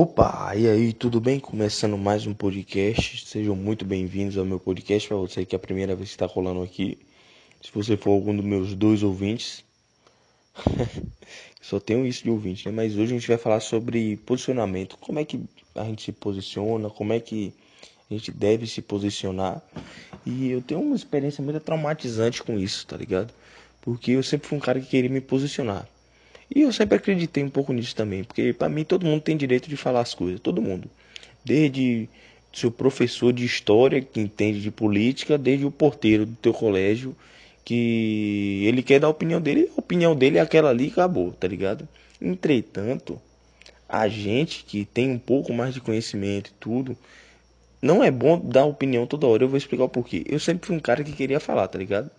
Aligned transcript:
Opa, 0.00 0.54
e 0.54 0.68
aí, 0.68 0.92
tudo 0.92 1.20
bem? 1.20 1.40
Começando 1.40 1.98
mais 1.98 2.24
um 2.24 2.32
podcast. 2.32 3.26
Sejam 3.26 3.56
muito 3.56 3.84
bem-vindos 3.84 4.38
ao 4.38 4.44
meu 4.44 4.60
podcast. 4.60 5.08
Para 5.08 5.16
você 5.16 5.44
que 5.44 5.56
é 5.56 5.58
a 5.58 5.58
primeira 5.58 5.96
vez 5.96 6.10
que 6.10 6.14
está 6.14 6.24
rolando 6.24 6.62
aqui, 6.62 6.96
se 7.60 7.68
você 7.74 7.96
for 7.96 8.10
algum 8.10 8.32
dos 8.36 8.44
meus 8.44 8.76
dois 8.76 9.02
ouvintes, 9.02 9.64
só 11.60 11.80
tenho 11.80 12.06
isso 12.06 12.22
de 12.22 12.30
ouvinte, 12.30 12.68
né? 12.68 12.72
Mas 12.72 12.92
hoje 12.92 13.06
a 13.06 13.18
gente 13.18 13.26
vai 13.26 13.38
falar 13.38 13.58
sobre 13.58 14.16
posicionamento. 14.18 14.96
Como 14.98 15.18
é 15.18 15.24
que 15.24 15.40
a 15.74 15.82
gente 15.82 16.04
se 16.04 16.12
posiciona? 16.12 16.88
Como 16.88 17.12
é 17.12 17.18
que 17.18 17.52
a 18.08 18.14
gente 18.14 18.30
deve 18.30 18.68
se 18.68 18.80
posicionar? 18.80 19.60
E 20.24 20.48
eu 20.48 20.62
tenho 20.62 20.80
uma 20.80 20.94
experiência 20.94 21.42
muito 21.42 21.58
traumatizante 21.58 22.40
com 22.40 22.56
isso, 22.56 22.86
tá 22.86 22.96
ligado? 22.96 23.34
Porque 23.80 24.12
eu 24.12 24.22
sempre 24.22 24.46
fui 24.46 24.58
um 24.58 24.60
cara 24.60 24.78
que 24.78 24.86
queria 24.86 25.10
me 25.10 25.20
posicionar. 25.20 25.88
E 26.54 26.62
eu 26.62 26.72
sempre 26.72 26.96
acreditei 26.96 27.44
um 27.44 27.50
pouco 27.50 27.72
nisso 27.72 27.94
também, 27.94 28.24
porque 28.24 28.52
para 28.52 28.68
mim 28.68 28.84
todo 28.84 29.06
mundo 29.06 29.20
tem 29.20 29.36
direito 29.36 29.68
de 29.68 29.76
falar 29.76 30.00
as 30.00 30.14
coisas, 30.14 30.40
todo 30.40 30.62
mundo. 30.62 30.90
Desde 31.44 32.08
seu 32.52 32.70
professor 32.70 33.32
de 33.32 33.44
história 33.44 34.00
que 34.00 34.20
entende 34.20 34.60
de 34.60 34.70
política, 34.70 35.36
desde 35.36 35.66
o 35.66 35.70
porteiro 35.70 36.26
do 36.26 36.34
teu 36.36 36.52
colégio 36.52 37.14
que 37.64 38.64
ele 38.66 38.82
quer 38.82 38.98
dar 38.98 39.08
a 39.08 39.10
opinião 39.10 39.40
dele, 39.40 39.70
a 39.76 39.80
opinião 39.80 40.16
dele 40.16 40.38
é 40.38 40.40
aquela 40.40 40.70
ali 40.70 40.86
e 40.86 40.90
acabou, 40.90 41.32
tá 41.32 41.46
ligado? 41.46 41.86
Entretanto, 42.20 43.20
a 43.88 44.08
gente 44.08 44.64
que 44.64 44.86
tem 44.86 45.10
um 45.10 45.18
pouco 45.18 45.52
mais 45.52 45.74
de 45.74 45.80
conhecimento 45.80 46.48
e 46.48 46.54
tudo, 46.58 46.96
não 47.80 48.02
é 48.02 48.10
bom 48.10 48.40
dar 48.40 48.64
opinião 48.64 49.06
toda 49.06 49.26
hora. 49.26 49.44
Eu 49.44 49.48
vou 49.48 49.58
explicar 49.58 49.84
o 49.84 49.88
porquê. 49.88 50.24
Eu 50.26 50.40
sempre 50.40 50.66
fui 50.66 50.76
um 50.76 50.80
cara 50.80 51.04
que 51.04 51.12
queria 51.12 51.38
falar, 51.38 51.68
tá 51.68 51.78
ligado? 51.78 52.10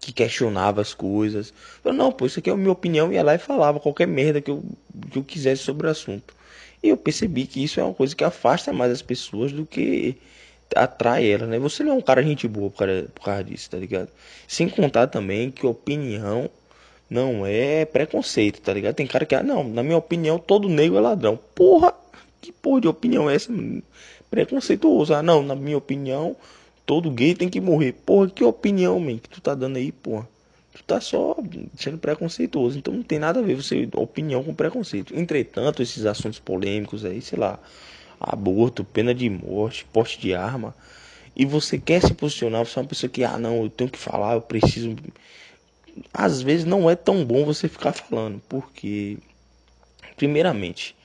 Que 0.00 0.12
questionava 0.12 0.80
as 0.80 0.94
coisas. 0.94 1.52
Eu, 1.84 1.92
não, 1.92 2.12
pô, 2.12 2.26
isso 2.26 2.38
aqui 2.38 2.50
é 2.50 2.52
a 2.52 2.56
minha 2.56 2.72
opinião, 2.72 3.12
ia 3.12 3.22
lá 3.22 3.34
e 3.34 3.38
falava 3.38 3.80
qualquer 3.80 4.06
merda 4.06 4.40
que 4.40 4.50
eu, 4.50 4.62
que 5.10 5.18
eu 5.18 5.24
quisesse 5.24 5.62
sobre 5.62 5.86
o 5.86 5.90
assunto. 5.90 6.34
E 6.82 6.88
eu 6.88 6.96
percebi 6.96 7.46
que 7.46 7.62
isso 7.62 7.80
é 7.80 7.84
uma 7.84 7.94
coisa 7.94 8.14
que 8.14 8.24
afasta 8.24 8.72
mais 8.72 8.92
as 8.92 9.02
pessoas 9.02 9.52
do 9.52 9.66
que 9.66 10.16
atrai 10.74 11.30
elas, 11.30 11.48
né? 11.48 11.58
Você 11.58 11.82
não 11.82 11.92
é 11.92 11.94
um 11.96 12.00
cara 12.00 12.22
gente 12.22 12.46
boa 12.46 12.70
por 12.70 12.78
causa, 12.78 13.08
por 13.14 13.24
causa 13.24 13.44
disso, 13.44 13.70
tá 13.70 13.78
ligado? 13.78 14.08
Sem 14.46 14.68
contar 14.68 15.08
também 15.08 15.50
que 15.50 15.66
opinião 15.66 16.48
não 17.08 17.46
é 17.46 17.84
preconceito, 17.84 18.60
tá 18.60 18.72
ligado? 18.72 18.94
Tem 18.94 19.06
cara 19.06 19.24
que, 19.24 19.34
ah, 19.34 19.42
não, 19.42 19.64
na 19.64 19.82
minha 19.82 19.96
opinião, 19.96 20.38
todo 20.38 20.68
negro 20.68 20.98
é 20.98 21.00
ladrão. 21.00 21.38
Porra, 21.54 21.92
que 22.40 22.52
porra 22.52 22.82
de 22.82 22.88
opinião 22.88 23.30
é 23.30 23.34
essa? 23.34 23.52
Preconceituoso. 24.30 25.14
Ah, 25.14 25.22
não, 25.22 25.42
na 25.42 25.54
minha 25.54 25.78
opinião, 25.78 26.36
todo 26.88 27.10
gay 27.10 27.34
tem 27.34 27.50
que 27.50 27.60
morrer. 27.60 27.92
Porra, 27.92 28.30
que 28.30 28.42
opinião, 28.42 28.98
man, 28.98 29.18
que 29.18 29.28
tu 29.28 29.42
tá 29.42 29.54
dando 29.54 29.76
aí, 29.76 29.92
porra. 29.92 30.26
Tu 30.72 30.82
tá 30.84 30.98
só 31.02 31.36
sendo 31.76 31.98
preconceituoso. 31.98 32.78
Então 32.78 32.94
não 32.94 33.02
tem 33.02 33.18
nada 33.18 33.40
a 33.40 33.42
ver 33.42 33.56
você 33.56 33.86
opinião 33.94 34.42
com 34.42 34.54
preconceito. 34.54 35.14
Entretanto, 35.14 35.82
esses 35.82 36.06
assuntos 36.06 36.38
polêmicos 36.38 37.04
aí, 37.04 37.20
sei 37.20 37.38
lá, 37.38 37.58
aborto, 38.18 38.84
pena 38.84 39.14
de 39.14 39.28
morte, 39.28 39.84
porte 39.92 40.18
de 40.18 40.32
arma, 40.32 40.74
e 41.36 41.44
você 41.44 41.78
quer 41.78 42.00
se 42.00 42.14
posicionar, 42.14 42.64
você 42.64 42.78
é 42.78 42.82
uma 42.82 42.88
pessoa 42.88 43.10
que, 43.10 43.22
ah, 43.22 43.36
não, 43.36 43.64
eu 43.64 43.68
tenho 43.68 43.90
que 43.90 43.98
falar, 43.98 44.34
eu 44.34 44.40
preciso. 44.40 44.96
Às 46.12 46.40
vezes 46.40 46.64
não 46.64 46.88
é 46.88 46.96
tão 46.96 47.22
bom 47.22 47.44
você 47.44 47.68
ficar 47.68 47.92
falando, 47.92 48.40
porque, 48.48 49.18
primeiramente, 50.16 50.96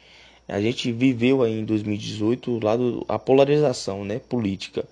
a 0.48 0.62
gente 0.62 0.94
viveu 0.94 1.44
aí 1.44 1.60
em 1.60 1.66
2018 1.66 2.64
lado 2.64 3.06
a 3.10 3.20
polarização, 3.20 4.06
né, 4.06 4.20
política 4.20 4.86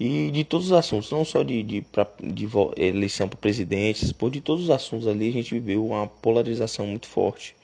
e 0.00 0.30
de 0.30 0.44
todos 0.44 0.68
os 0.68 0.72
assuntos, 0.72 1.10
não 1.10 1.26
só 1.26 1.42
de, 1.42 1.62
de, 1.62 1.82
pra, 1.82 2.06
de 2.18 2.48
eleição 2.78 3.28
para 3.28 3.36
presidente, 3.36 4.14
por 4.14 4.30
de 4.30 4.40
todos 4.40 4.64
os 4.64 4.70
assuntos 4.70 5.06
ali 5.06 5.28
a 5.28 5.32
gente 5.32 5.52
viveu 5.52 5.84
uma 5.84 6.06
polarização 6.06 6.86
muito 6.86 7.06
forte. 7.06 7.54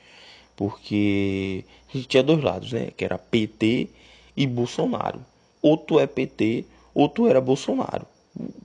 Porque 0.55 1.65
a 1.89 1.97
gente 1.97 2.09
tinha 2.09 2.23
dois 2.23 2.43
lados, 2.43 2.73
né? 2.73 2.91
Que 2.95 3.07
era 3.07 3.17
PT 3.17 3.89
e 4.37 4.47
Bolsonaro. 4.47 5.21
Outro 5.63 5.99
é 5.99 6.07
PT, 6.07 6.67
outro 6.95 7.27
era 7.27 7.41
Bolsonaro. 7.41 8.05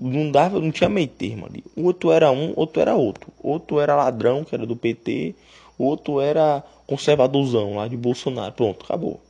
Não 0.01 0.29
dava, 0.29 0.59
não 0.59 0.71
tinha 0.71 0.89
meio 0.89 1.07
termo 1.07 1.45
ali. 1.45 1.63
Outro 1.77 2.11
era 2.11 2.29
um, 2.29 2.51
outro 2.57 2.81
era 2.81 2.93
outro. 2.95 3.31
Outro 3.41 3.79
era 3.79 3.95
ladrão, 3.95 4.43
que 4.43 4.53
era 4.53 4.65
do 4.65 4.75
PT, 4.75 5.33
outro 5.79 6.19
era 6.19 6.61
conservadorzão 6.85 7.77
lá 7.77 7.87
de 7.87 7.95
Bolsonaro. 7.95 8.51
Pronto, 8.51 8.83
acabou. 8.83 9.21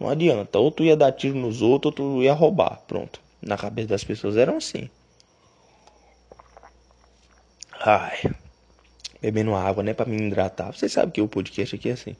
Não 0.00 0.08
adianta. 0.08 0.60
Outro 0.60 0.84
ia 0.84 0.96
dar 0.96 1.10
tiro 1.10 1.36
nos 1.36 1.62
outros, 1.62 1.98
outro 1.98 2.22
ia 2.22 2.32
roubar. 2.32 2.80
Pronto 2.86 3.20
na 3.42 3.56
cabeça 3.56 3.88
das 3.88 4.04
pessoas 4.04 4.36
eram 4.36 4.56
assim. 4.56 4.88
Ai, 7.80 8.30
bebendo 9.20 9.54
água, 9.54 9.82
né, 9.82 9.92
para 9.92 10.08
me 10.08 10.16
hidratar. 10.16 10.72
Você 10.72 10.88
sabe 10.88 11.12
que 11.12 11.20
o 11.20 11.28
podcast 11.28 11.74
aqui 11.74 11.88
é 11.88 11.92
assim. 11.92 12.16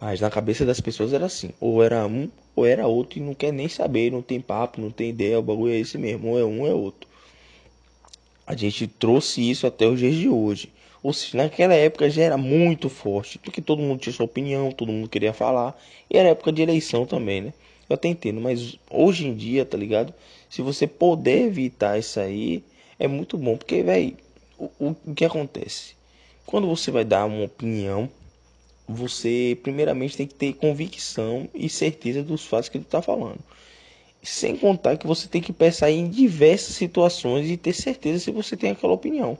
Mas 0.00 0.20
na 0.20 0.30
cabeça 0.30 0.64
das 0.64 0.80
pessoas 0.80 1.12
era 1.12 1.26
assim, 1.26 1.50
ou 1.60 1.82
era 1.82 2.06
um, 2.06 2.30
ou 2.56 2.64
era 2.64 2.86
outro 2.86 3.18
e 3.18 3.22
não 3.22 3.34
quer 3.34 3.52
nem 3.52 3.68
saber, 3.68 4.10
não 4.10 4.22
tem 4.22 4.40
papo, 4.40 4.80
não 4.80 4.90
tem 4.90 5.10
ideia, 5.10 5.38
o 5.38 5.42
bagulho 5.42 5.74
é 5.74 5.76
esse 5.76 5.98
mesmo, 5.98 6.30
ou 6.30 6.38
é 6.38 6.44
um, 6.44 6.60
ou 6.60 6.66
é 6.66 6.72
outro. 6.72 7.08
A 8.46 8.56
gente 8.56 8.86
trouxe 8.86 9.48
isso 9.48 9.66
até 9.66 9.86
os 9.86 9.98
dias 9.98 10.14
de 10.14 10.28
hoje. 10.28 10.72
Ou 11.02 11.12
seja, 11.12 11.36
naquela 11.38 11.74
época 11.74 12.08
já 12.08 12.22
era 12.22 12.36
muito 12.36 12.88
forte, 12.88 13.38
porque 13.38 13.60
todo 13.60 13.82
mundo 13.82 14.00
tinha 14.00 14.12
sua 14.12 14.24
opinião, 14.24 14.72
todo 14.72 14.90
mundo 14.90 15.08
queria 15.08 15.32
falar, 15.32 15.78
e 16.10 16.16
era 16.16 16.30
época 16.30 16.52
de 16.52 16.62
eleição 16.62 17.04
também, 17.06 17.42
né? 17.42 17.52
Eu 17.90 17.94
até 17.94 18.06
entendo, 18.06 18.40
mas 18.40 18.78
hoje 18.88 19.26
em 19.26 19.34
dia, 19.34 19.66
tá 19.66 19.76
ligado? 19.76 20.14
Se 20.48 20.62
você 20.62 20.86
puder 20.86 21.46
evitar 21.46 21.98
isso 21.98 22.20
aí, 22.20 22.62
é 22.96 23.08
muito 23.08 23.36
bom. 23.36 23.56
Porque, 23.56 23.82
velho, 23.82 24.16
o, 24.56 24.94
o, 25.04 25.12
que 25.12 25.24
acontece? 25.24 25.96
Quando 26.46 26.68
você 26.68 26.92
vai 26.92 27.04
dar 27.04 27.24
uma 27.24 27.44
opinião, 27.44 28.08
você 28.88 29.58
primeiramente 29.60 30.16
tem 30.16 30.24
que 30.24 30.34
ter 30.34 30.52
convicção 30.52 31.48
e 31.52 31.68
certeza 31.68 32.22
dos 32.22 32.46
fatos 32.46 32.68
que 32.68 32.78
tu 32.78 32.84
tá 32.84 33.02
falando. 33.02 33.40
Sem 34.22 34.56
contar 34.56 34.96
que 34.96 35.06
você 35.06 35.26
tem 35.26 35.42
que 35.42 35.52
pensar 35.52 35.90
em 35.90 36.08
diversas 36.08 36.76
situações 36.76 37.50
e 37.50 37.56
ter 37.56 37.72
certeza 37.72 38.20
se 38.20 38.30
você 38.30 38.56
tem 38.56 38.70
aquela 38.70 38.92
opinião. 38.92 39.36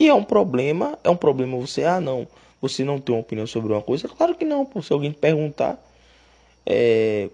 E 0.00 0.08
é 0.08 0.14
um 0.14 0.24
problema, 0.24 0.98
é 1.04 1.10
um 1.10 1.16
problema 1.16 1.56
você, 1.56 1.84
ah 1.84 2.00
não, 2.00 2.26
você 2.60 2.82
não 2.82 2.98
tem 2.98 3.14
uma 3.14 3.20
opinião 3.20 3.46
sobre 3.46 3.72
uma 3.72 3.82
coisa? 3.82 4.08
Claro 4.08 4.34
que 4.34 4.44
não, 4.44 4.66
pô. 4.66 4.82
Se 4.82 4.92
alguém 4.92 5.12
perguntar, 5.12 5.80
é, 6.66 7.28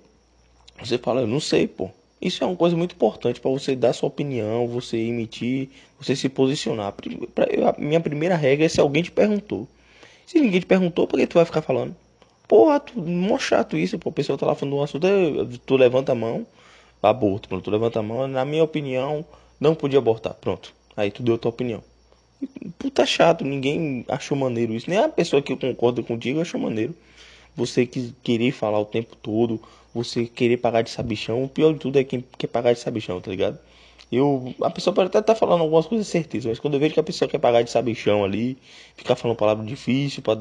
você 0.89 0.99
fala, 0.99 1.23
eu 1.23 1.27
não 1.27 1.41
sei, 1.41 1.67
pô. 1.67 1.91
Isso 2.21 2.45
é 2.45 2.47
uma 2.47 2.57
coisa 2.57 2.77
muito 2.77 2.95
importante 2.95 3.41
para 3.41 3.51
você 3.51 3.75
dar 3.75 3.93
sua 3.93 4.09
opinião, 4.09 4.69
você 4.69 4.97
emitir, 4.97 5.69
você 5.99 6.15
se 6.15 6.29
posicionar. 6.29 6.95
A 7.67 7.81
minha 7.81 8.01
primeira 8.01 8.37
regra 8.37 8.65
é 8.65 8.69
se 8.69 8.81
alguém 8.81 9.03
te 9.03 9.11
perguntou. 9.11 9.67
Se 10.25 10.41
ninguém 10.41 10.61
te 10.61 10.67
perguntou, 10.67 11.07
por 11.07 11.19
que 11.19 11.27
tu 11.27 11.35
vai 11.35 11.45
ficar 11.45 11.63
falando? 11.63 11.97
Porra, 12.47 12.79
tu, 12.79 13.01
mó 13.01 13.39
chato 13.39 13.77
isso, 13.77 13.99
pô. 13.99 14.11
A 14.11 14.13
pessoa 14.13 14.39
tá 14.39 14.47
lá 14.47 14.55
falando 14.55 14.77
um 14.77 14.83
assunto, 14.83 15.07
tu 15.67 15.77
levanta 15.77 16.13
a 16.13 16.15
mão, 16.15 16.47
aborto, 17.03 17.49
pronto, 17.49 17.65
tu 17.65 17.71
levanta 17.71 17.99
a 17.99 18.03
mão, 18.03 18.29
na 18.29 18.45
minha 18.45 18.63
opinião, 18.63 19.25
não 19.59 19.75
podia 19.75 19.99
abortar, 19.99 20.35
pronto. 20.35 20.73
Aí 20.97 21.11
tu 21.11 21.23
deu 21.23 21.35
a 21.35 21.39
tua 21.39 21.51
opinião. 21.51 21.83
Puta 22.79 23.05
chato, 23.05 23.45
ninguém 23.45 24.05
achou 24.09 24.37
maneiro 24.37 24.75
isso. 24.75 24.89
Nem 24.89 24.99
a 24.99 25.09
pessoa 25.09 25.43
que 25.43 25.57
concorda 25.57 26.03
contigo 26.03 26.41
achou 26.41 26.61
maneiro. 26.61 26.95
Você 27.57 27.85
que 27.85 28.15
querer 28.23 28.53
falar 28.53 28.79
o 28.79 28.85
tempo 28.85 29.17
todo, 29.17 29.61
você 29.95 30.27
querer 30.27 30.57
pagar 30.57 30.83
de 30.83 30.91
sabichão. 30.91 31.45
O 31.45 31.49
pior 31.49 31.73
de 31.73 31.79
tudo 31.79 31.99
é 31.99 32.05
quem 32.05 32.25
quer 32.39 32.47
pagar 32.47 32.73
de 32.73 32.81
sabichão, 32.81 33.21
tá 33.21 33.31
ligado? 33.31 33.59
Eu, 34.11 34.55
a 34.63 34.71
pessoa 34.71 34.93
pode 34.95 35.09
até 35.09 35.21
estar 35.21 35.33
tá 35.35 35.39
falando 35.39 35.63
algumas 35.63 35.87
coisas 35.87 36.07
certezas, 36.07 36.47
mas 36.47 36.59
quando 36.59 36.75
eu 36.75 36.81
vejo 36.81 36.93
que 36.93 37.01
a 37.01 37.03
pessoa 37.03 37.29
quer 37.29 37.39
pagar 37.39 37.63
de 37.63 37.71
sabichão 37.71 38.23
ali, 38.23 38.59
ficar 38.95 39.17
falando 39.17 39.39
palavra 39.39 39.65
difícil, 39.65 40.23
pra, 40.23 40.37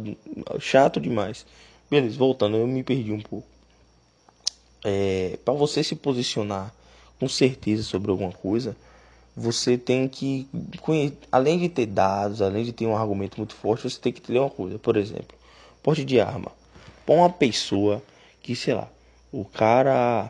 chato 0.60 1.00
demais. 1.00 1.46
Beleza, 1.90 2.18
voltando, 2.18 2.58
eu 2.58 2.68
me 2.68 2.84
perdi 2.84 3.14
um 3.14 3.22
pouco. 3.22 3.48
É, 4.84 5.38
para 5.46 5.54
você 5.54 5.84
se 5.84 5.96
posicionar 5.96 6.74
com 7.20 7.30
certeza 7.30 7.84
sobre 7.84 8.12
alguma 8.12 8.32
coisa, 8.32 8.76
você 9.36 9.78
tem 9.78 10.08
que, 10.08 10.48
além 11.32 11.60
de 11.60 11.70
ter 11.70 11.86
dados, 11.86 12.42
além 12.42 12.66
de 12.66 12.74
ter 12.74 12.86
um 12.86 12.98
argumento 12.98 13.38
muito 13.38 13.56
forte, 13.56 13.84
você 13.84 14.00
tem 14.00 14.12
que 14.12 14.22
ter 14.22 14.38
uma 14.38 14.50
coisa. 14.50 14.78
Por 14.78 14.98
exemplo, 14.98 15.38
porte 15.82 16.04
de 16.04 16.20
arma. 16.20 16.52
Para 17.06 17.16
uma 17.16 17.30
pessoa 17.30 18.02
que, 18.42 18.56
sei 18.56 18.74
lá, 18.74 18.90
o 19.32 19.46
cara 19.46 20.30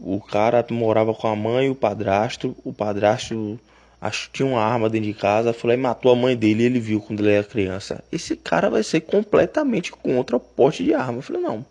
o 0.00 0.20
cara 0.20 0.64
morava 0.70 1.14
com 1.14 1.26
a 1.26 1.34
mãe 1.34 1.66
e 1.66 1.70
o 1.70 1.74
padrasto. 1.74 2.54
O 2.64 2.72
padrasto 2.72 3.58
acho, 4.00 4.30
tinha 4.32 4.46
uma 4.46 4.60
arma 4.60 4.90
dentro 4.90 5.08
de 5.08 5.14
casa. 5.14 5.52
Foi 5.52 5.68
lá 5.68 5.74
e 5.74 5.76
matou 5.78 6.12
a 6.12 6.16
mãe 6.16 6.36
dele. 6.36 6.64
ele 6.64 6.80
viu 6.80 7.00
quando 7.00 7.20
ele 7.20 7.32
era 7.32 7.44
criança. 7.44 8.04
Esse 8.12 8.36
cara 8.36 8.68
vai 8.68 8.82
ser 8.82 9.00
completamente 9.00 9.90
contra 9.92 10.36
o 10.36 10.40
porte 10.40 10.84
de 10.84 10.92
arma. 10.92 11.18
Eu 11.18 11.22
falei, 11.22 11.42
não. 11.42 11.64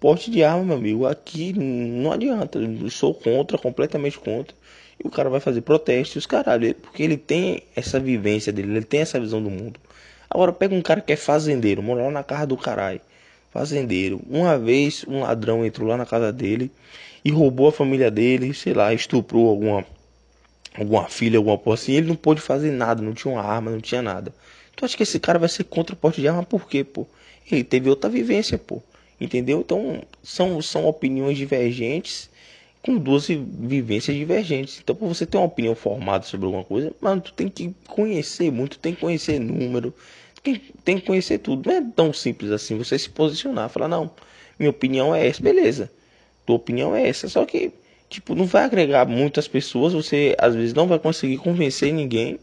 Porte 0.00 0.30
de 0.30 0.44
arma, 0.44 0.64
meu 0.64 0.76
amigo, 0.76 1.06
aqui 1.06 1.52
não 1.52 2.12
adianta. 2.12 2.58
Eu 2.58 2.90
sou 2.90 3.14
contra, 3.14 3.58
completamente 3.58 4.18
contra. 4.18 4.54
E 5.02 5.06
o 5.06 5.10
cara 5.10 5.28
vai 5.28 5.40
fazer 5.40 5.62
protestos, 5.62 6.26
caralho. 6.26 6.74
Porque 6.76 7.02
ele 7.02 7.16
tem 7.16 7.62
essa 7.74 7.98
vivência 7.98 8.52
dele, 8.52 8.76
ele 8.76 8.84
tem 8.84 9.00
essa 9.00 9.18
visão 9.18 9.42
do 9.42 9.50
mundo. 9.50 9.80
Agora 10.30 10.52
pega 10.52 10.74
um 10.74 10.82
cara 10.82 11.00
que 11.00 11.12
é 11.12 11.16
fazendeiro, 11.16 11.82
mora 11.82 12.04
lá 12.04 12.10
na 12.10 12.22
casa 12.22 12.46
do 12.46 12.56
caralho 12.56 13.00
fazendeiro. 13.54 14.20
Uma 14.28 14.58
vez 14.58 15.04
um 15.06 15.20
ladrão 15.20 15.64
entrou 15.64 15.88
lá 15.88 15.96
na 15.96 16.04
casa 16.04 16.32
dele 16.32 16.72
e 17.24 17.30
roubou 17.30 17.68
a 17.68 17.72
família 17.72 18.10
dele, 18.10 18.52
sei 18.52 18.74
lá, 18.74 18.92
estuprou 18.92 19.48
alguma 19.48 19.86
alguma 20.76 21.08
filha, 21.08 21.38
alguma 21.38 21.56
coisa 21.56 21.80
assim. 21.80 21.92
Ele 21.92 22.08
não 22.08 22.16
pôde 22.16 22.40
fazer 22.40 22.72
nada, 22.72 23.00
não 23.00 23.14
tinha 23.14 23.32
uma 23.32 23.42
arma, 23.42 23.70
não 23.70 23.80
tinha 23.80 24.02
nada. 24.02 24.34
Tu 24.74 24.84
acha 24.84 24.96
que 24.96 25.04
esse 25.04 25.20
cara 25.20 25.38
vai 25.38 25.48
ser 25.48 25.62
contra 25.64 25.94
o 25.94 25.96
porte 25.96 26.20
de 26.20 26.26
arma 26.26 26.42
por 26.42 26.68
quê, 26.68 26.82
pô? 26.82 27.06
Ele 27.50 27.62
teve 27.62 27.88
outra 27.88 28.10
vivência, 28.10 28.58
pô. 28.58 28.82
Entendeu? 29.20 29.60
Então, 29.60 30.02
são, 30.20 30.60
são 30.60 30.84
opiniões 30.86 31.38
divergentes 31.38 32.28
com 32.82 32.98
duas 32.98 33.28
vivências 33.28 34.16
divergentes. 34.16 34.80
Então, 34.82 34.96
para 34.96 35.06
você 35.06 35.24
ter 35.24 35.36
uma 35.36 35.46
opinião 35.46 35.76
formada 35.76 36.24
sobre 36.24 36.46
alguma 36.46 36.64
coisa, 36.64 36.92
mano, 37.00 37.20
tu 37.20 37.32
tem 37.32 37.48
que 37.48 37.72
conhecer 37.86 38.50
muito, 38.50 38.80
tem 38.80 38.94
que 38.94 39.00
conhecer 39.00 39.38
número, 39.38 39.94
tem, 40.84 40.98
que 40.98 41.06
conhecer 41.06 41.38
tudo. 41.38 41.68
Não 41.68 41.76
é 41.76 41.82
tão 41.96 42.12
simples 42.12 42.50
assim 42.50 42.76
você 42.76 42.98
se 42.98 43.08
posicionar, 43.08 43.70
falar, 43.70 43.88
não, 43.88 44.10
minha 44.58 44.70
opinião 44.70 45.14
é 45.14 45.26
essa, 45.26 45.42
beleza. 45.42 45.90
Tua 46.44 46.56
opinião 46.56 46.94
é 46.94 47.08
essa, 47.08 47.28
só 47.28 47.44
que 47.46 47.72
tipo, 48.08 48.34
não 48.34 48.44
vai 48.44 48.64
agregar 48.64 49.06
muitas 49.06 49.48
pessoas, 49.48 49.92
você 49.92 50.36
às 50.38 50.54
vezes 50.54 50.74
não 50.74 50.86
vai 50.86 50.98
conseguir 50.98 51.38
convencer 51.38 51.92
ninguém 51.92 52.38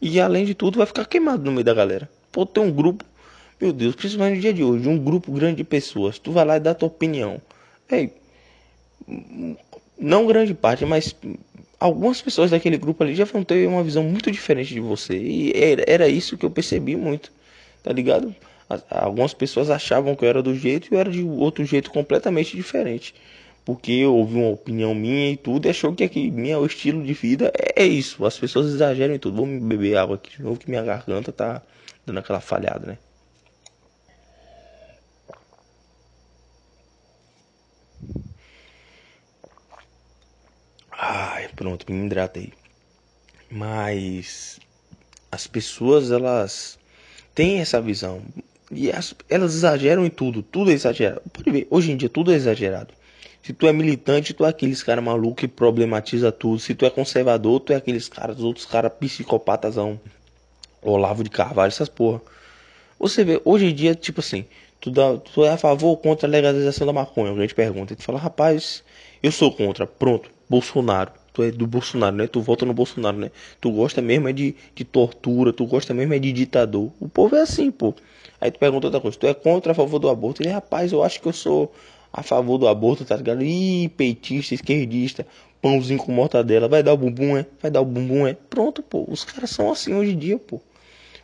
e 0.00 0.20
além 0.20 0.44
de 0.44 0.54
tudo 0.54 0.78
vai 0.78 0.86
ficar 0.86 1.06
queimado 1.06 1.44
no 1.44 1.52
meio 1.52 1.64
da 1.64 1.72
galera. 1.72 2.10
Pô, 2.32 2.44
tem 2.44 2.62
um 2.62 2.70
grupo, 2.70 3.04
meu 3.60 3.72
Deus, 3.72 3.94
principalmente 3.94 4.36
no 4.36 4.42
dia 4.42 4.52
de 4.52 4.62
hoje, 4.62 4.88
um 4.88 4.98
grupo 4.98 5.32
grande 5.32 5.56
de 5.56 5.64
pessoas, 5.64 6.18
tu 6.18 6.32
vai 6.32 6.44
lá 6.44 6.56
e 6.56 6.60
dá 6.60 6.74
tua 6.74 6.88
opinião. 6.88 7.40
Ei, 7.90 8.12
não 9.98 10.26
grande 10.26 10.52
parte, 10.52 10.84
mas 10.84 11.14
algumas 11.80 12.20
pessoas 12.22 12.50
daquele 12.50 12.76
grupo 12.78 13.02
ali 13.02 13.14
já 13.14 13.24
vão 13.24 13.42
ter 13.44 13.66
uma 13.68 13.82
visão 13.82 14.02
muito 14.04 14.30
diferente 14.30 14.74
de 14.74 14.80
você. 14.80 15.16
E 15.18 15.52
era, 15.86 16.08
isso 16.08 16.36
que 16.36 16.44
eu 16.46 16.50
percebi 16.50 16.96
muito, 16.96 17.32
tá 17.82 17.92
ligado? 17.92 18.34
Algumas 18.90 19.32
pessoas 19.34 19.70
achavam 19.70 20.16
que 20.16 20.24
eu 20.24 20.28
era 20.28 20.42
do 20.42 20.54
jeito 20.54 20.88
e 20.90 20.94
eu 20.94 21.00
era 21.00 21.10
de 21.10 21.22
outro 21.22 21.64
jeito 21.64 21.90
completamente 21.90 22.56
diferente. 22.56 23.14
Porque 23.64 24.04
ouviu 24.06 24.38
uma 24.40 24.50
opinião 24.50 24.94
minha 24.94 25.30
e 25.32 25.36
tudo 25.36 25.66
e 25.66 25.70
achou 25.70 25.94
que 25.94 26.04
aqui, 26.04 26.30
meu 26.30 26.64
estilo 26.66 27.02
de 27.04 27.12
vida 27.12 27.52
é, 27.76 27.82
é 27.82 27.86
isso. 27.86 28.24
As 28.24 28.38
pessoas 28.38 28.66
exageram 28.68 29.14
em 29.14 29.18
tudo. 29.18 29.36
Vou 29.36 29.46
me 29.46 29.60
beber 29.60 29.96
água 29.96 30.16
aqui 30.16 30.36
de 30.36 30.42
novo 30.42 30.58
que 30.60 30.70
minha 30.70 30.82
garganta 30.82 31.32
tá 31.32 31.62
dando 32.06 32.18
aquela 32.20 32.40
falhada, 32.40 32.86
né? 32.86 32.98
Ai, 40.98 41.45
pronto, 41.56 41.90
me 41.90 42.06
hidratei. 42.06 42.52
Mas 43.50 44.60
as 45.32 45.46
pessoas, 45.46 46.10
elas 46.10 46.78
têm 47.34 47.60
essa 47.60 47.80
visão. 47.80 48.22
E 48.70 48.90
as, 48.90 49.14
elas 49.28 49.54
exageram 49.54 50.04
em 50.04 50.10
tudo. 50.10 50.42
Tudo 50.42 50.70
é 50.70 50.74
exagerado. 50.74 51.22
Pode 51.32 51.50
ver, 51.50 51.66
hoje 51.70 51.92
em 51.92 51.96
dia 51.96 52.08
tudo 52.08 52.32
é 52.32 52.34
exagerado. 52.34 52.94
Se 53.42 53.52
tu 53.52 53.66
é 53.68 53.72
militante, 53.72 54.34
tu 54.34 54.44
é 54.44 54.48
aqueles 54.48 54.82
cara 54.82 55.00
maluco 55.00 55.36
que 55.36 55.48
problematiza 55.48 56.32
tudo. 56.32 56.58
Se 56.58 56.74
tu 56.74 56.84
é 56.84 56.90
conservador, 56.90 57.60
tu 57.60 57.72
é 57.72 57.76
aqueles 57.76 58.08
caras, 58.08 58.40
outros 58.40 58.66
caras 58.66 58.92
psicopatasão. 58.98 60.00
Olavo 60.82 61.22
de 61.22 61.30
Carvalho, 61.30 61.68
essas 61.68 61.88
porra. 61.88 62.20
Você 62.98 63.22
vê, 63.24 63.40
hoje 63.44 63.66
em 63.66 63.74
dia, 63.74 63.94
tipo 63.94 64.20
assim, 64.20 64.46
tu, 64.80 64.90
dá, 64.90 65.16
tu 65.16 65.44
é 65.44 65.50
a 65.50 65.56
favor 65.56 65.88
ou 65.88 65.96
contra 65.96 66.26
a 66.26 66.30
legalização 66.30 66.86
da 66.86 66.92
maconha? 66.92 67.30
Alguém 67.30 67.46
te 67.46 67.54
pergunta. 67.54 67.92
E 67.92 67.96
tu 67.96 68.02
fala, 68.02 68.18
rapaz, 68.18 68.82
eu 69.22 69.30
sou 69.30 69.52
contra. 69.52 69.86
Pronto. 69.86 70.28
Bolsonaro. 70.48 71.12
Tu 71.36 71.42
é 71.42 71.50
do 71.50 71.66
Bolsonaro, 71.66 72.16
né? 72.16 72.26
Tu 72.26 72.40
vota 72.40 72.64
no 72.64 72.72
Bolsonaro, 72.72 73.18
né? 73.18 73.30
Tu 73.60 73.70
gosta 73.70 74.00
mesmo 74.00 74.26
é 74.26 74.32
de, 74.32 74.56
de 74.74 74.84
tortura, 74.86 75.52
tu 75.52 75.66
gosta 75.66 75.92
mesmo 75.92 76.14
é 76.14 76.18
de 76.18 76.32
ditador. 76.32 76.90
O 76.98 77.10
povo 77.10 77.36
é 77.36 77.42
assim, 77.42 77.70
pô. 77.70 77.92
Aí 78.40 78.50
tu 78.50 78.58
pergunta 78.58 78.86
outra 78.86 79.02
coisa, 79.02 79.18
tu 79.18 79.26
é 79.26 79.34
contra 79.34 79.72
a 79.72 79.74
favor 79.74 79.98
do 79.98 80.08
aborto? 80.08 80.40
Ele, 80.40 80.48
rapaz, 80.48 80.92
eu 80.92 81.02
acho 81.02 81.20
que 81.20 81.28
eu 81.28 81.34
sou 81.34 81.70
a 82.10 82.22
favor 82.22 82.56
do 82.56 82.66
aborto, 82.66 83.04
tá 83.04 83.14
ligado? 83.16 83.44
Ih, 83.44 83.90
peitista, 83.90 84.54
esquerdista, 84.54 85.26
pãozinho 85.60 85.98
com 85.98 86.10
mortadela, 86.10 86.68
vai 86.68 86.82
dar 86.82 86.94
o 86.94 86.96
bumbum, 86.96 87.36
é? 87.36 87.44
Vai 87.60 87.70
dar 87.70 87.82
o 87.82 87.84
bumbum, 87.84 88.26
é? 88.26 88.32
Pronto, 88.48 88.82
pô. 88.82 89.04
Os 89.06 89.22
caras 89.22 89.50
são 89.50 89.70
assim 89.70 89.92
hoje 89.92 90.12
em 90.12 90.18
dia, 90.18 90.38
pô. 90.38 90.58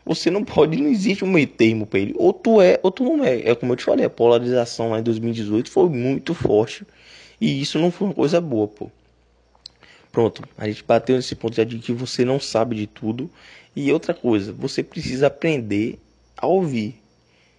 Você 0.04 0.30
não 0.30 0.44
pode, 0.44 0.76
não 0.76 0.90
existe 0.90 1.24
um 1.24 1.28
meio 1.28 1.46
termo 1.46 1.86
pra 1.86 1.98
ele. 1.98 2.12
Ou 2.18 2.34
tu 2.34 2.60
é, 2.60 2.78
ou 2.82 2.90
tu 2.90 3.02
não 3.02 3.24
é. 3.24 3.48
É 3.48 3.54
como 3.54 3.72
eu 3.72 3.76
te 3.76 3.84
falei, 3.84 4.04
a 4.04 4.10
polarização 4.10 4.90
lá 4.90 4.98
em 4.98 5.02
2018 5.02 5.70
foi 5.70 5.88
muito 5.88 6.34
forte. 6.34 6.84
E 7.40 7.62
isso 7.62 7.78
não 7.78 7.90
foi 7.90 8.08
uma 8.08 8.14
coisa 8.14 8.42
boa, 8.42 8.68
pô. 8.68 8.90
Pronto, 10.12 10.46
a 10.58 10.68
gente 10.68 10.84
bateu 10.84 11.16
nesse 11.16 11.34
ponto 11.34 11.56
já 11.56 11.64
de 11.64 11.78
que 11.78 11.90
você 11.90 12.22
não 12.22 12.38
sabe 12.38 12.76
de 12.76 12.86
tudo. 12.86 13.30
E 13.74 13.90
outra 13.90 14.12
coisa, 14.12 14.52
você 14.52 14.82
precisa 14.82 15.28
aprender 15.28 15.98
a 16.36 16.46
ouvir. 16.46 17.00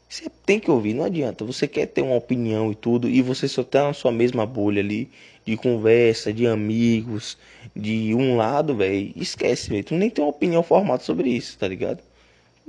Você 0.07 0.29
tem 0.45 0.59
que 0.59 0.69
ouvir, 0.69 0.93
não 0.93 1.03
adianta. 1.03 1.43
Você 1.43 1.67
quer 1.67 1.87
ter 1.87 2.03
uma 2.03 2.15
opinião 2.15 2.71
e 2.71 2.75
tudo, 2.75 3.09
e 3.09 3.19
você 3.23 3.47
só 3.47 3.63
tá 3.63 3.87
na 3.87 3.93
sua 3.93 4.11
mesma 4.11 4.45
bolha 4.45 4.79
ali, 4.79 5.09
de 5.43 5.57
conversa, 5.57 6.31
de 6.31 6.45
amigos, 6.45 7.35
de 7.75 8.13
um 8.13 8.37
lado, 8.37 8.75
velho. 8.75 9.11
Esquece, 9.15 9.71
velho. 9.71 9.83
Tu 9.83 9.95
nem 9.95 10.11
tem 10.11 10.23
uma 10.23 10.29
opinião 10.29 10.61
formada 10.61 11.01
sobre 11.01 11.29
isso, 11.29 11.57
tá 11.57 11.67
ligado? 11.67 12.03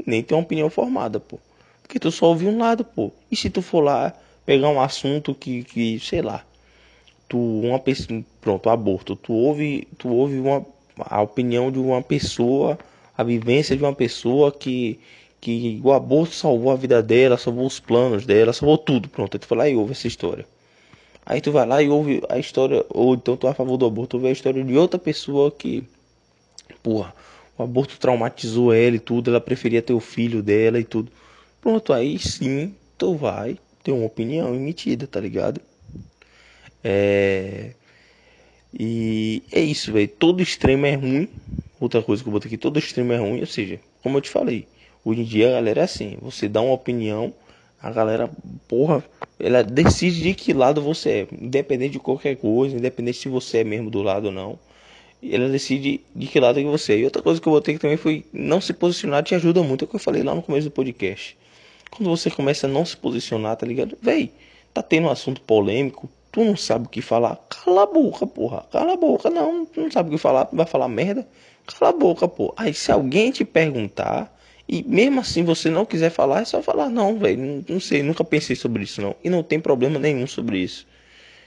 Nem 0.07 0.23
tem 0.23 0.35
uma 0.35 0.43
opinião 0.43 0.71
formada, 0.71 1.21
pô. 1.21 1.39
Porque 1.83 1.99
tu 1.99 2.11
só 2.11 2.29
ouve 2.29 2.47
um 2.47 2.59
lado, 2.59 2.83
pô. 2.83 3.13
E 3.31 3.37
se 3.37 3.51
tu 3.51 3.61
for 3.61 3.83
lá 3.83 4.15
pegar 4.47 4.71
um 4.71 4.81
assunto 4.81 5.35
que, 5.35 5.63
que 5.65 6.01
sei 6.01 6.23
lá, 6.23 6.43
tu 7.35 7.39
uma 7.63 7.81
pessoa, 7.81 8.23
pronto, 8.41 8.71
aborto, 8.71 9.17
tu 9.17 9.33
ouve, 9.33 9.89
tu 9.99 10.09
ouve 10.09 10.39
uma 10.39 10.65
a 10.97 11.21
opinião 11.21 11.73
de 11.73 11.81
uma 11.81 12.01
pessoa, 12.01 12.79
a 13.19 13.25
vivência 13.25 13.77
de 13.77 13.83
uma 13.83 13.93
pessoa 13.93 14.53
que 14.53 15.01
que 15.41 15.81
o 15.85 15.93
aborto 15.93 16.33
salvou 16.35 16.71
a 16.71 16.77
vida 16.77 17.03
dela, 17.03 17.37
salvou 17.37 17.67
os 17.67 17.81
planos 17.81 18.25
dela, 18.25 18.53
salvou 18.53 18.79
tudo, 18.79 19.09
pronto, 19.09 19.35
aí 19.35 19.41
tu 19.41 19.49
vai 19.49 19.59
lá 19.59 19.69
e 19.69 19.75
ouve 19.75 19.93
essa 19.93 20.07
história. 20.07 20.47
Aí 21.27 21.41
tu 21.41 21.51
vai 21.51 21.67
lá 21.67 21.83
e 21.83 21.89
ouve 21.89 22.23
a 22.29 22.39
história, 22.39 22.85
ou 22.89 23.15
então 23.15 23.37
tu 23.37 23.49
é 23.49 23.51
a 23.51 23.55
favor 23.55 23.77
do 23.77 23.85
aborto, 23.85 24.17
ouve 24.17 24.29
a 24.29 24.33
história 24.33 24.63
de 24.63 24.77
outra 24.77 24.99
pessoa 24.99 25.51
que, 25.51 25.83
porra, 26.83 27.13
o 27.59 27.65
aborto 27.65 27.99
traumatizou 27.99 28.73
ela 28.73 28.97
e 28.97 29.01
tudo, 29.01 29.31
ela 29.31 29.41
preferia 29.41 29.83
ter 29.83 29.93
o 29.93 30.01
filho 30.01 30.41
dela 30.41 30.79
e 30.79 30.85
tudo. 30.85 31.11
Pronto, 31.61 31.93
aí 31.93 32.19
sim 32.19 32.75
tu 32.97 33.17
vai 33.17 33.59
ter 33.83 33.93
uma 33.93 34.07
opinião 34.07 34.55
emitida, 34.55 35.07
tá 35.07 35.21
ligado? 35.21 35.61
É... 36.85 37.71
E 38.79 39.43
é 39.51 39.61
isso, 39.61 39.93
velho. 39.93 40.09
Todo 40.09 40.43
extremo 40.43 40.85
é 40.85 40.95
ruim. 40.95 41.29
Outra 41.81 42.03
coisa 42.03 42.23
que 42.23 42.29
eu 42.29 42.33
botei 42.33 42.49
aqui, 42.49 42.59
todo 42.59 42.79
extremo 42.79 43.13
é 43.13 43.17
ruim. 43.17 43.41
Ou 43.41 43.47
seja, 43.47 43.81
como 44.03 44.19
eu 44.19 44.21
te 44.21 44.31
falei, 44.31 44.67
hoje 45.05 45.23
em 45.23 45.25
dia 45.25 45.49
a 45.49 45.53
galera 45.53 45.81
é 45.81 45.85
assim. 45.85 46.19
Você 46.21 46.49
dá 46.49 46.61
uma 46.61 46.75
opinião, 46.75 47.33
a 47.81 47.91
galera, 47.91 48.31
porra, 48.67 49.05
ela 49.39 49.63
decide 49.63 50.23
de 50.23 50.35
que 50.35 50.53
lado 50.53 50.83
você 50.83 51.11
é. 51.11 51.29
Independente 51.41 51.93
de 51.93 51.99
qualquer 51.99 52.37
coisa, 52.37 52.77
independente 52.77 53.19
se 53.19 53.29
você 53.29 53.59
é 53.59 53.65
mesmo 53.65 53.91
do 53.91 54.03
lado 54.03 54.27
ou 54.27 54.33
não. 54.33 54.59
Ela 55.23 55.49
decide 55.49 56.01
de 56.15 56.27
que 56.27 56.41
lado 56.41 56.59
que 56.59 56.65
você 56.65 56.95
é. 56.95 56.99
E 56.99 57.05
outra 57.05 57.23
coisa 57.23 57.41
que 57.41 57.47
eu 57.47 57.53
botei 57.53 57.75
aqui 57.75 57.81
também 57.81 57.97
foi 57.97 58.25
não 58.33 58.61
se 58.61 58.73
posicionar 58.73 59.23
te 59.23 59.35
ajuda 59.35 59.63
muito. 59.63 59.85
É 59.85 59.87
o 59.87 59.89
que 59.89 59.97
eu 59.97 60.01
falei 60.01 60.23
lá 60.23 60.35
no 60.35 60.43
começo 60.43 60.69
do 60.69 60.71
podcast. 60.71 61.37
Quando 61.91 62.11
você 62.11 62.31
começa 62.31 62.67
a 62.67 62.71
não 62.71 62.85
se 62.85 62.97
posicionar, 62.97 63.57
tá 63.57 63.67
ligado? 63.67 63.97
Véi, 64.03 64.33
tá 64.73 64.83
tendo 64.83 65.07
um 65.07 65.11
assunto 65.11 65.41
polêmico, 65.43 66.11
Tu 66.35 66.43
não 66.43 66.57
sabe 66.57 66.87
o 66.87 66.89
que 66.89 67.01
falar? 67.01 67.37
Cala 67.49 67.85
a 67.85 67.87
boca, 67.87 68.27
porra. 68.27 68.65
Cala 68.73 68.95
a 68.95 68.97
boca. 68.97 69.31
Não, 69.31 69.65
tu 69.65 69.81
não 69.81 69.89
sabe 69.89 70.09
o 70.09 70.13
que 70.13 70.19
falar, 70.19 70.49
vai 70.53 70.67
falar 70.67 70.89
merda? 70.89 71.25
Cala 71.65 71.93
a 71.93 71.97
boca, 71.97 72.27
porra. 72.27 72.55
Aí 72.57 72.75
se 72.75 72.91
alguém 72.91 73.31
te 73.31 73.45
perguntar 73.45 74.37
e 74.69 74.83
mesmo 74.83 75.21
assim 75.21 75.45
você 75.45 75.71
não 75.71 75.87
quiser 75.87 76.11
falar, 76.11 76.43
é 76.43 76.45
só 76.45 76.61
falar 76.61 76.89
não, 76.89 77.21
velho. 77.21 77.65
Não, 77.69 77.79
sei, 77.79 78.03
nunca 78.03 78.25
pensei 78.25 78.57
sobre 78.57 78.83
isso 78.83 79.01
não. 79.01 79.15
E 79.23 79.31
não 79.31 79.45
tem 79.45 79.61
problema 79.61 79.97
nenhum 79.97 80.27
sobre 80.27 80.59
isso. 80.59 80.89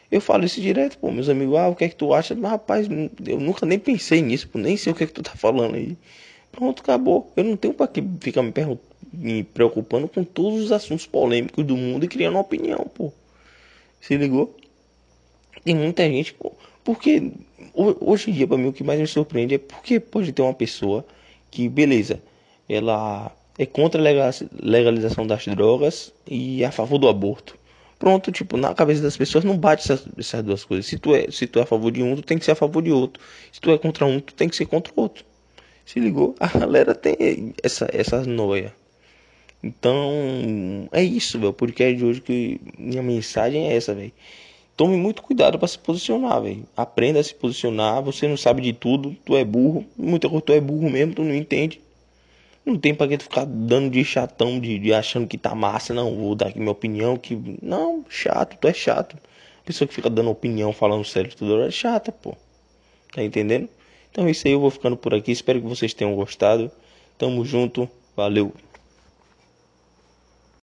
Eu 0.09 0.21
falo 0.21 0.45
isso 0.45 0.61
direto, 0.61 0.97
pô, 0.99 1.11
meus 1.11 1.27
amigos, 1.27 1.57
ah, 1.57 1.67
o 1.67 1.75
que 1.75 1.83
é 1.83 1.89
que 1.89 1.95
tu 1.97 2.13
acha? 2.13 2.33
Mas 2.33 2.51
rapaz, 2.51 2.87
eu 3.27 3.41
nunca 3.41 3.65
nem 3.65 3.77
pensei 3.77 4.21
nisso, 4.21 4.47
pô, 4.47 4.57
nem 4.57 4.77
sei 4.77 4.93
o 4.93 4.95
que 4.95 5.03
é 5.03 5.07
que 5.07 5.11
tu 5.11 5.21
tá 5.21 5.35
falando 5.35 5.75
aí. 5.75 5.97
Pronto, 6.49 6.81
acabou. 6.81 7.29
Eu 7.35 7.43
não 7.43 7.57
tenho 7.57 7.73
para 7.73 7.89
que 7.89 8.01
ficar 8.21 8.41
me, 8.41 8.53
me 9.11 9.43
preocupando 9.43 10.07
com 10.07 10.23
todos 10.23 10.63
os 10.63 10.71
assuntos 10.71 11.05
polêmicos 11.05 11.65
do 11.65 11.75
mundo 11.75 12.05
e 12.05 12.07
criando 12.07 12.35
uma 12.35 12.39
opinião, 12.39 12.89
pô. 12.95 13.11
Se 13.99 14.15
ligou? 14.15 14.55
Tem 15.63 15.75
muita 15.75 16.03
gente, 16.03 16.35
porque 16.83 17.31
hoje 17.73 18.31
em 18.31 18.33
dia 18.33 18.47
para 18.47 18.57
mim 18.57 18.67
o 18.67 18.73
que 18.73 18.83
mais 18.83 18.99
me 18.99 19.07
surpreende 19.07 19.55
é 19.55 19.57
porque 19.57 19.99
pode 19.99 20.31
ter 20.31 20.41
uma 20.41 20.53
pessoa 20.53 21.05
que, 21.51 21.67
beleza, 21.67 22.21
ela 22.67 23.31
é 23.57 23.65
contra 23.65 24.01
a 24.01 24.31
legalização 24.61 25.25
das 25.25 25.45
drogas 25.45 26.13
e 26.27 26.63
é 26.63 26.67
a 26.67 26.71
favor 26.71 26.97
do 26.97 27.07
aborto. 27.07 27.57
Pronto, 27.97 28.31
tipo, 28.31 28.57
na 28.57 28.75
cabeça 28.75 29.01
das 29.01 29.17
pessoas 29.17 29.43
não 29.43 29.57
bate 29.57 29.83
essas, 29.83 30.07
essas 30.17 30.43
duas 30.43 30.63
coisas. 30.63 30.85
Se 30.85 30.99
tu, 30.99 31.15
é, 31.15 31.31
se 31.31 31.47
tu 31.47 31.57
é 31.57 31.63
a 31.63 31.65
favor 31.65 31.91
de 31.91 32.03
um, 32.03 32.15
tu 32.15 32.21
tem 32.21 32.37
que 32.37 32.45
ser 32.45 32.51
a 32.51 32.55
favor 32.55 32.83
de 32.83 32.91
outro. 32.91 33.21
Se 33.51 33.59
tu 33.59 33.71
é 33.71 33.77
contra 33.77 34.05
um, 34.05 34.19
tu 34.19 34.35
tem 34.35 34.47
que 34.47 34.55
ser 34.55 34.67
contra 34.67 34.93
o 34.95 35.01
outro. 35.01 35.25
Se 35.83 35.99
ligou? 35.99 36.35
A 36.39 36.47
galera 36.47 36.93
tem 36.93 37.53
essa, 37.63 37.89
essa 37.91 38.23
noia. 38.23 38.71
Então, 39.63 40.87
é 40.91 41.03
isso, 41.03 41.39
velho. 41.39 41.53
Porque 41.53 41.83
é 41.83 41.91
de 41.93 42.05
hoje 42.05 42.21
que 42.21 42.61
minha 42.77 43.01
mensagem 43.01 43.67
é 43.71 43.75
essa, 43.75 43.95
velho 43.95 44.13
tome 44.77 44.95
muito 44.95 45.23
cuidado 45.23 45.57
para 45.57 45.67
se 45.67 45.79
posicionar, 45.79 46.41
velho. 46.41 46.63
Aprenda 46.77 47.19
a 47.19 47.23
se 47.23 47.33
posicionar. 47.33 48.01
Você 48.03 48.27
não 48.27 48.37
sabe 48.37 48.61
de 48.61 48.71
tudo, 48.71 49.17
tu 49.25 49.35
é 49.35 49.43
burro. 49.43 49.83
Muita 49.97 50.29
coisa 50.29 50.45
tu 50.45 50.53
é 50.53 50.61
burro 50.61 50.89
mesmo, 50.89 51.15
tu 51.15 51.23
não 51.23 51.33
entende. 51.33 51.81
Não 52.63 52.77
tem 52.77 52.93
pra 52.93 53.07
que 53.07 53.17
tu 53.17 53.23
ficar 53.23 53.45
dando 53.45 53.89
de 53.89 54.03
chatão, 54.05 54.59
de, 54.59 54.77
de, 54.77 54.93
achando 54.93 55.27
que 55.27 55.37
tá 55.37 55.55
massa, 55.55 55.93
não. 55.93 56.15
Vou 56.15 56.35
dar 56.35 56.47
aqui 56.49 56.59
minha 56.59 56.71
opinião. 56.71 57.17
que 57.17 57.35
Não, 57.61 58.05
chato, 58.07 58.57
tu 58.59 58.67
é 58.67 58.73
chato. 58.73 59.17
Pessoa 59.65 59.87
que 59.87 59.93
fica 59.93 60.09
dando 60.09 60.29
opinião, 60.29 60.71
falando 60.71 61.03
sério 61.03 61.35
tudo 61.35 61.61
é 61.61 61.71
chata, 61.71 62.11
pô. 62.11 62.35
Tá 63.13 63.23
entendendo? 63.23 63.67
Então 64.11 64.27
é 64.27 64.31
isso 64.31 64.47
aí, 64.47 64.53
eu 64.53 64.59
vou 64.59 64.69
ficando 64.69 64.95
por 64.95 65.13
aqui. 65.13 65.31
Espero 65.31 65.59
que 65.59 65.67
vocês 65.67 65.93
tenham 65.93 66.15
gostado. 66.15 66.71
Tamo 67.17 67.43
junto. 67.43 67.89
Valeu. 68.15 68.53